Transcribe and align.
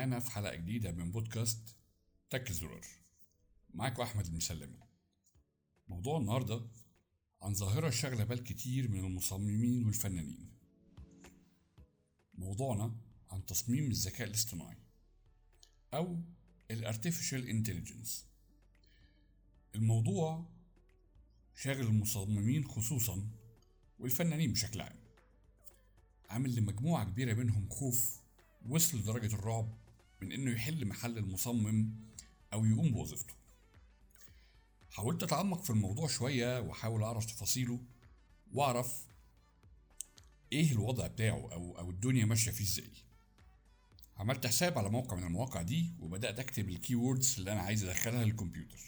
معانا 0.00 0.20
في 0.20 0.30
حلقة 0.30 0.54
جديدة 0.54 0.92
من 0.92 1.12
بودكاست 1.12 1.76
تك 2.30 2.50
الزرار 2.50 2.86
معاكم 3.74 4.02
أحمد 4.02 4.26
المسلمي 4.26 4.78
موضوع 5.88 6.18
النهاردة 6.18 6.66
عن 7.42 7.54
ظاهرة 7.54 7.90
شاغلة 7.90 8.24
بال 8.24 8.44
كتير 8.44 8.88
من 8.88 9.04
المصممين 9.04 9.86
والفنانين. 9.86 10.50
موضوعنا 12.34 12.96
عن 13.30 13.46
تصميم 13.46 13.90
الذكاء 13.90 14.28
الاصطناعي 14.28 14.76
أو 15.94 16.18
ال 16.70 16.77
artificial 16.77 17.48
intelligence 17.48 18.26
الموضوع 19.74 20.46
شاغل 21.54 21.86
المصممين 21.86 22.64
خصوصا 22.64 23.28
والفنانين 23.98 24.52
بشكل 24.52 24.80
عام. 24.80 25.00
عامل 26.30 26.54
لمجموعة 26.56 27.04
كبيرة 27.04 27.34
منهم 27.34 27.68
خوف 27.68 28.20
وصل 28.68 28.98
لدرجة 28.98 29.34
الرعب 29.34 29.89
من 30.22 30.32
إنه 30.32 30.50
يحل 30.50 30.86
محل 30.86 31.18
المصمم 31.18 31.90
أو 32.52 32.64
يقوم 32.64 32.92
بوظيفته. 32.92 33.34
حاولت 34.90 35.22
أتعمق 35.22 35.62
في 35.62 35.70
الموضوع 35.70 36.08
شوية 36.08 36.60
وأحاول 36.60 37.02
أعرف 37.02 37.24
تفاصيله 37.24 37.80
وأعرف 38.52 39.06
إيه 40.52 40.72
الوضع 40.72 41.06
بتاعه 41.06 41.52
أو 41.52 41.78
أو 41.78 41.90
الدنيا 41.90 42.24
ماشية 42.24 42.50
فيه 42.50 42.64
إزاي. 42.64 42.90
عملت 44.16 44.46
حساب 44.46 44.78
على 44.78 44.90
موقع 44.90 45.16
من 45.16 45.22
المواقع 45.22 45.62
دي 45.62 45.92
وبدأت 46.00 46.38
أكتب 46.38 46.68
ال 46.68 46.94
keywords 46.94 47.34
اللي 47.38 47.52
أنا 47.52 47.60
عايز 47.60 47.84
أدخلها 47.84 48.24
للكمبيوتر. 48.24 48.80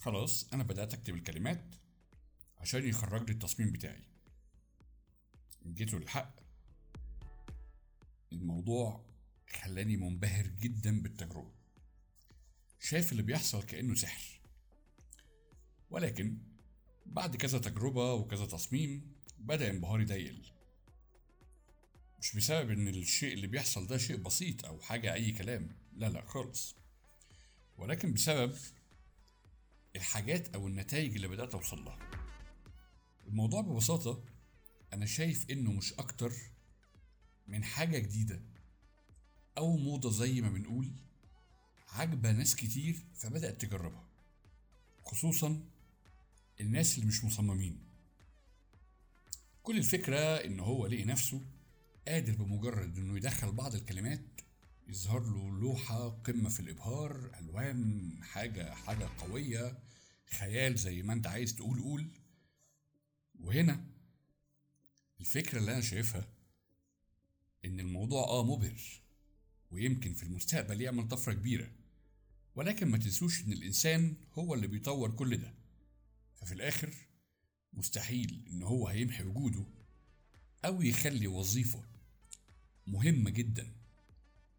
خلاص 0.00 0.52
أنا 0.52 0.62
بدأت 0.62 0.94
أكتب 0.94 1.14
الكلمات 1.14 1.74
عشان 2.58 2.88
يخرج 2.88 3.26
لي 3.26 3.32
التصميم 3.32 3.72
بتاعي. 3.72 4.04
جيته 5.66 5.98
للحق. 5.98 6.34
الموضوع 8.32 9.09
خلاني 9.52 9.96
منبهر 9.96 10.46
جدا 10.46 11.02
بالتجربة. 11.02 11.52
شايف 12.80 13.12
اللي 13.12 13.22
بيحصل 13.22 13.62
كأنه 13.62 13.94
سحر. 13.94 14.40
ولكن 15.90 16.38
بعد 17.06 17.36
كذا 17.36 17.58
تجربة 17.58 18.12
وكذا 18.14 18.46
تصميم 18.46 19.12
بدأ 19.38 19.70
انبهاري 19.70 20.04
ده 20.04 20.14
يقل. 20.14 20.42
مش 22.20 22.36
بسبب 22.36 22.70
إن 22.70 22.88
الشيء 22.88 23.32
اللي 23.32 23.46
بيحصل 23.46 23.86
ده 23.86 23.98
شيء 23.98 24.16
بسيط 24.16 24.64
أو 24.64 24.80
حاجة 24.80 25.14
أي 25.14 25.32
كلام. 25.32 25.76
لا 25.92 26.08
لا 26.08 26.24
خالص. 26.26 26.76
ولكن 27.78 28.12
بسبب 28.12 28.56
الحاجات 29.96 30.54
أو 30.54 30.68
النتائج 30.68 31.14
اللي 31.14 31.28
بدأت 31.28 31.54
أوصل 31.54 31.84
لها. 31.84 31.98
الموضوع 33.26 33.60
ببساطة 33.60 34.24
أنا 34.92 35.06
شايف 35.06 35.50
إنه 35.50 35.72
مش 35.72 35.92
أكتر 35.94 36.32
من 37.48 37.64
حاجة 37.64 37.98
جديدة. 37.98 38.42
أو 39.60 39.76
موضة 39.76 40.10
زي 40.10 40.40
ما 40.40 40.48
بنقول 40.48 40.90
عاجبة 41.88 42.32
ناس 42.32 42.56
كتير 42.56 42.96
فبدأت 43.14 43.60
تجربها 43.60 44.08
خصوصا 45.04 45.60
الناس 46.60 46.94
اللي 46.94 47.06
مش 47.06 47.24
مصممين. 47.24 47.78
كل 49.62 49.78
الفكرة 49.78 50.18
إن 50.18 50.60
هو 50.60 50.86
لقي 50.86 51.04
نفسه 51.04 51.40
قادر 52.08 52.32
بمجرد 52.32 52.98
إنه 52.98 53.16
يدخل 53.16 53.52
بعض 53.52 53.74
الكلمات 53.74 54.40
يظهر 54.88 55.20
له 55.20 55.60
لوحة 55.60 56.08
قمة 56.08 56.48
في 56.48 56.60
الإبهار 56.60 57.30
ألوان 57.38 58.10
حاجة 58.22 58.74
حاجة 58.74 59.08
قوية 59.18 59.78
خيال 60.38 60.76
زي 60.76 61.02
ما 61.02 61.12
أنت 61.12 61.26
عايز 61.26 61.54
تقول 61.54 61.80
قول. 61.82 62.10
وهنا 63.40 63.86
الفكرة 65.20 65.58
اللي 65.58 65.72
أنا 65.72 65.80
شايفها 65.80 66.28
إن 67.64 67.80
الموضوع 67.80 68.22
آه 68.22 68.44
مبهر. 68.44 69.00
ويمكن 69.70 70.12
في 70.12 70.22
المستقبل 70.22 70.80
يعمل 70.80 71.08
طفرة 71.08 71.32
كبيرة. 71.32 71.70
ولكن 72.54 72.88
ما 72.88 72.98
تنسوش 72.98 73.44
إن 73.44 73.52
الإنسان 73.52 74.14
هو 74.34 74.54
اللي 74.54 74.66
بيطور 74.66 75.10
كل 75.10 75.36
ده. 75.36 75.54
ففي 76.36 76.52
الآخر 76.52 76.94
مستحيل 77.72 78.48
إن 78.50 78.62
هو 78.62 78.88
هيمحي 78.88 79.24
وجوده 79.24 79.66
أو 80.64 80.82
يخلي 80.82 81.26
وظيفة 81.26 81.84
مهمة 82.86 83.30
جدا 83.30 83.72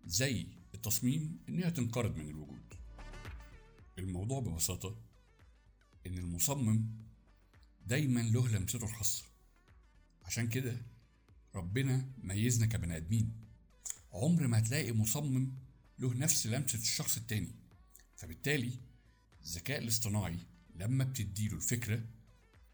زي 0.05 0.47
التصميم 0.73 1.39
إنها 1.49 1.69
تنقرض 1.69 2.17
من 2.17 2.29
الوجود. 2.29 2.73
الموضوع 3.99 4.39
ببساطة 4.39 5.01
إن 6.07 6.17
المصمم 6.17 6.85
دايما 7.87 8.19
له 8.19 8.47
لمسته 8.47 8.83
الخاصة. 8.85 9.25
عشان 10.23 10.47
كده 10.47 10.81
ربنا 11.55 12.11
ميزنا 12.23 12.65
كبني 12.65 12.97
آدمين. 12.97 13.31
عمر 14.13 14.47
ما 14.47 14.59
هتلاقي 14.59 14.91
مصمم 14.91 15.51
له 15.99 16.13
نفس 16.13 16.47
لمسة 16.47 16.79
الشخص 16.79 17.17
التاني. 17.17 17.55
فبالتالي 18.15 18.71
الذكاء 19.43 19.77
الاصطناعي 19.77 20.37
لما 20.75 21.03
بتديله 21.03 21.55
الفكرة 21.55 22.03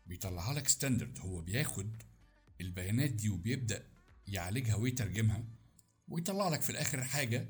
بيطلعها 0.06 0.54
لك 0.54 0.68
standard 0.68 1.20
هو 1.20 1.42
بياخد 1.42 1.92
البيانات 2.62 3.10
دي 3.10 3.30
وبيبدأ 3.30 3.86
يعالجها 4.28 4.76
ويترجمها 4.76 5.44
ويطلع 6.08 6.50
لك 6.50 6.62
في 6.62 6.70
الآخر 6.70 7.04
حاجة 7.04 7.50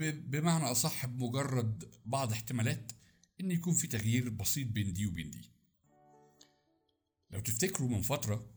بمعنى 0.00 0.64
أصح 0.64 1.06
بمجرد 1.06 1.94
بعض 2.04 2.32
احتمالات 2.32 2.92
إن 3.40 3.50
يكون 3.50 3.74
في 3.74 3.86
تغيير 3.86 4.28
بسيط 4.28 4.68
بين 4.68 4.92
دي 4.92 5.06
وبين 5.06 5.30
دي. 5.30 5.50
لو 7.30 7.40
تفتكروا 7.40 7.88
من 7.88 8.02
فترة 8.02 8.50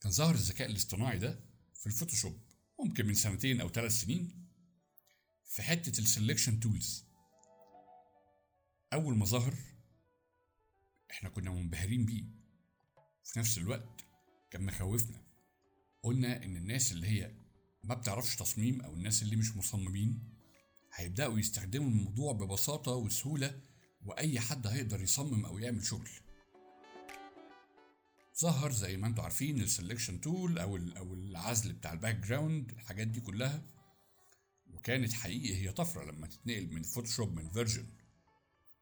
كان 0.00 0.12
ظهر 0.12 0.34
الذكاء 0.34 0.70
الاصطناعي 0.70 1.18
ده 1.18 1.40
في 1.74 1.86
ال 1.86 1.91
Photoshop. 1.91 2.38
ممكن 2.84 3.06
من 3.06 3.14
سنتين 3.14 3.60
أو 3.60 3.68
ثلاث 3.68 3.92
سنين. 4.00 4.46
في 5.44 5.62
حتة 5.62 6.00
ال 6.00 6.06
selection 6.06 6.60
tools 6.60 7.04
أول 8.92 9.16
ما 9.16 9.24
ظهر 9.24 9.54
إحنا 11.10 11.28
كنا 11.28 11.50
منبهرين 11.50 12.04
بيه. 12.04 12.24
في 13.24 13.38
نفس 13.38 13.58
الوقت 13.58 14.04
كان 14.50 14.66
مخوفنا. 14.66 15.22
قلنا 16.02 16.44
إن 16.44 16.56
الناس 16.56 16.92
اللي 16.92 17.06
هي 17.06 17.34
ما 17.84 17.94
بتعرفش 17.94 18.36
تصميم 18.36 18.80
أو 18.80 18.94
الناس 18.94 19.22
اللي 19.22 19.36
مش 19.36 19.56
مصممين 19.56 20.32
هيبدأوا 20.94 21.38
يستخدموا 21.38 21.90
الموضوع 21.90 22.32
ببساطة 22.32 22.92
وسهولة 22.92 23.60
وأي 24.04 24.40
حد 24.40 24.66
هيقدر 24.66 25.00
يصمم 25.02 25.44
أو 25.44 25.58
يعمل 25.58 25.84
شغل. 25.84 26.08
ظهر 28.42 28.72
زي 28.72 28.96
ما 28.96 29.06
أنتم 29.06 29.22
عارفين 29.22 29.60
ال 29.60 29.66
selection 29.66 30.20
tool 30.20 30.58
أو 30.58 30.76
أو 30.76 31.14
العزل 31.14 31.72
بتاع 31.72 31.92
ال 31.92 32.16
background 32.16 32.70
الحاجات 32.70 33.06
دي 33.06 33.20
كلها. 33.20 33.62
وكانت 34.70 35.12
حقيقي 35.12 35.54
هي 35.54 35.72
طفرة 35.72 36.04
لما 36.10 36.26
تتنقل 36.26 36.74
من 36.74 36.82
Photoshop 36.82 37.32
من 37.32 37.50
version 37.50 37.86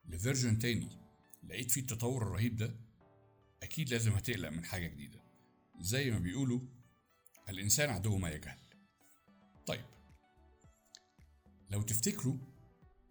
ل 0.05 0.12
version 0.12 0.59
تاني. 0.59 0.89
لقيت 1.43 1.71
فيه 1.71 1.81
التطور 1.81 2.23
الرهيب 2.23 2.55
ده. 2.55 2.75
أكيد 3.63 3.89
لازم 3.89 4.11
هتقلق 4.11 4.49
من 4.49 4.65
حاجة 4.65 4.87
جديدة. 4.87 5.19
زي 5.79 6.11
ما 6.11 6.19
بيقولوا 6.19 6.59
الإنسان 7.49 7.89
عدو 7.89 8.17
ما 8.17 8.29
يجهل. 8.29 8.59
طيب. 9.65 9.85
لو 11.69 11.81
تفتكروا 11.81 12.37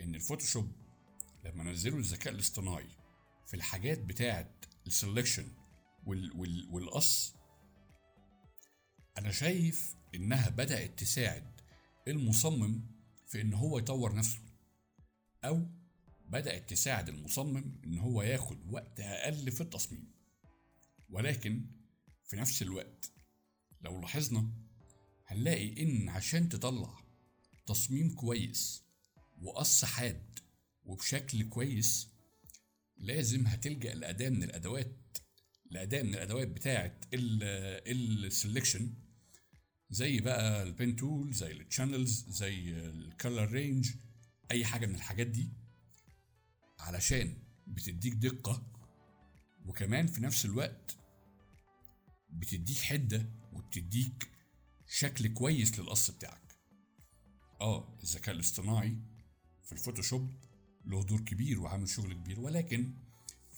إن 0.00 0.14
ال 0.14 0.20
Photoshop 0.20 0.72
لما 1.44 1.64
نزلوا 1.64 1.98
الذكاء 1.98 2.32
الاصطناعي 2.32 2.88
في 3.46 3.54
الحاجات 3.54 3.98
بتاعه 3.98 4.50
ال 4.86 4.94
selection 4.94 5.59
وال 6.06 6.32
وال 6.36 6.68
والقص. 6.70 7.34
أنا 9.18 9.32
شايف 9.32 9.94
إنها 10.14 10.48
بدأت 10.48 10.98
تساعد 10.98 11.60
المصمم 12.08 12.80
في 13.26 13.40
إن 13.40 13.54
هو 13.54 13.78
يطور 13.78 14.14
نفسه 14.14 14.40
أو 15.44 15.66
بدأت 16.26 16.70
تساعد 16.70 17.08
المصمم 17.08 17.80
إن 17.84 17.98
هو 17.98 18.22
ياخد 18.22 18.72
وقت 18.72 19.00
أقل 19.00 19.50
في 19.50 19.60
التصميم. 19.60 20.10
ولكن 21.10 21.66
في 22.24 22.36
نفس 22.36 22.62
الوقت 22.62 23.12
لو 23.80 24.00
لاحظنا 24.00 24.50
هنلاقي 25.26 25.82
إن 25.82 26.08
عشان 26.08 26.48
تطلع 26.48 26.98
تصميم 27.66 28.14
كويس 28.14 28.82
وقص 29.42 29.84
حاد 29.84 30.38
وبشكل 30.84 31.48
كويس 31.48 32.08
لازم 32.96 33.46
هتلجأ 33.46 33.94
لأداة 33.94 34.28
من 34.28 34.42
الأدوات 34.42 35.18
الأداء 35.72 36.02
من 36.04 36.14
الأدوات 36.14 36.48
بتاعه 36.48 36.96
ال 37.14 37.32
selection 37.32 38.94
زي 39.90 40.20
بقى 40.20 40.62
ال 40.62 40.71
pen 40.71 40.96
tool 40.96 41.32
زي 41.32 41.52
ال 41.52 41.60
channels 41.60 42.24
زي 42.28 42.72
ال 42.72 42.85
color 42.85 43.50
range 43.52 43.90
أي 44.50 44.64
حاجة 44.64 44.86
من 44.86 44.94
الحاجات 44.94 45.26
دي 45.26 45.50
علشان 46.78 47.36
بتديك 47.66 48.12
دقة 48.14 48.66
وكمان 49.66 50.06
في 50.06 50.20
نفس 50.22 50.44
الوقت 50.44 50.96
بتديك 52.30 52.78
حدة 52.78 53.26
وبتديك 53.52 54.28
شكل 54.88 55.28
كويس 55.28 55.78
للقص 55.78 56.10
بتاعك. 56.10 56.56
آه 57.60 57.98
الذكاء 58.02 58.34
الاصطناعي 58.34 58.96
في 59.64 59.72
ال 59.72 59.78
Photoshop 59.78 60.32
له 60.86 61.04
دور 61.04 61.20
كبير 61.20 61.60
وعامل 61.60 61.88
شغل 61.88 62.12
كبير 62.14 62.40
ولكن 62.40 62.94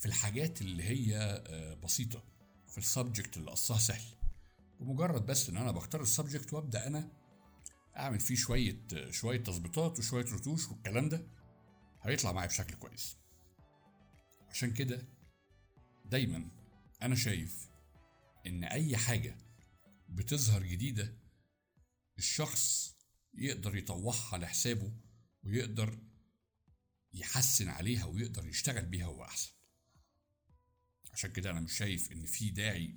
في 0.03 0.09
الحاجات 0.09 0.63
اللي 0.63 0.83
هي 0.83 1.43
بسيطة 1.85 2.25
في 2.69 2.79
ال 2.79 2.86
subject 2.86 3.37
اللي 3.37 3.51
قصها 3.51 3.79
سهل. 3.79 4.15
بمجرد 4.81 5.27
بس 5.27 5.49
إن 5.49 5.57
أنا 5.57 5.71
بختار 5.71 6.03
ال 6.03 6.09
subject 6.09 6.53
وأبدأ 6.53 6.87
أنا 6.87 7.13
أعمل 7.97 8.21
فيه 8.21 8.35
شوية 8.35 8.87
شوية 9.11 9.39
تظبيطات 9.43 9.99
وشوية 9.99 10.25
رتوش 10.25 10.69
والكلام 10.69 11.09
ده 11.09 11.27
هيطلع 12.03 12.33
معايا 12.33 12.49
بشكل 12.49 12.75
كويس. 12.75 13.17
عشان 14.51 14.73
كده 14.75 15.09
دايما 16.05 16.49
أنا 17.03 17.15
شايف 17.15 17.69
إن 18.47 18.65
أي 18.65 18.97
حاجة 18.97 19.39
بتظهر 20.09 20.63
جديدة 20.63 21.15
الشخص 22.19 22.97
يقدر 23.35 23.77
يطوعها 23.77 24.39
لحسابه 24.39 24.93
ويقدر 25.45 25.99
يحسن 27.13 27.69
عليها 27.69 28.05
ويقدر 28.05 28.47
يشتغل 28.49 28.87
بيها 28.87 29.07
هو 29.07 29.25
أحسن. 29.25 29.62
عشان 31.13 31.31
كده 31.33 31.51
أنا 31.51 31.61
مش 31.61 31.73
شايف 31.77 32.13
إن 32.13 32.27
في 32.27 32.51
داعي 32.51 32.95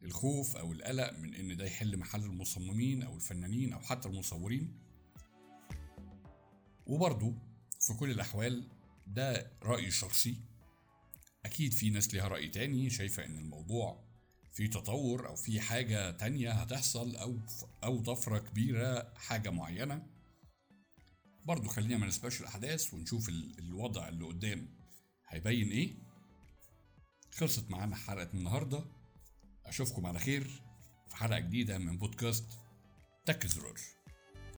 للخوف 0.00 0.56
أو 0.56 0.72
القلق 0.72 1.18
من 1.18 1.34
إن 1.34 1.56
ده 1.56 1.64
يحل 1.64 1.96
محل 1.96 2.24
المصممين 2.24 3.02
أو 3.02 3.16
الفنانين 3.16 3.72
أو 3.72 3.80
حتى 3.80 4.08
المصورين. 4.08 4.78
وبرضه 6.86 7.34
في 7.80 7.94
كل 7.94 8.10
الأحوال 8.10 8.68
ده 9.06 9.52
رايي 9.62 9.86
الشخصي 9.86 10.36
أكيد 11.44 11.72
في 11.72 11.90
ناس 11.90 12.14
ليها 12.14 12.28
رأي 12.28 12.48
تاني 12.48 12.90
شايفة 12.90 13.24
إن 13.24 13.38
الموضوع 13.38 14.04
في 14.52 14.68
تطور 14.68 15.28
أو 15.28 15.36
في 15.36 15.60
حاجة 15.60 16.10
تانية 16.10 16.52
هتحصل 16.52 17.16
أو 17.16 17.38
أو 17.84 18.02
طفرة 18.02 18.38
كبيرة 18.38 19.14
حاجة 19.14 19.50
معينة. 19.50 20.06
برضو 21.44 21.68
خلينا 21.68 21.96
ما 21.96 22.06
الأحداث 22.40 22.94
ونشوف 22.94 23.28
الوضع 23.58 24.08
اللي 24.08 24.24
قدام 24.24 24.68
هيبين 25.28 25.70
إيه. 25.70 26.09
خلصت 27.32 27.70
معانا 27.70 27.96
حلقة 27.96 28.28
النهارده. 28.34 28.84
أشوفكم 29.66 30.06
على 30.06 30.18
خير 30.18 30.62
في 31.08 31.16
حلقة 31.16 31.38
جديدة 31.38 31.78
من 31.78 31.98
بودكاست 31.98 32.44
تك 33.24 33.46
زرار. 33.46 33.74